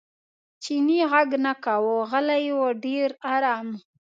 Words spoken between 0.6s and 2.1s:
چیني غږ نه کاوه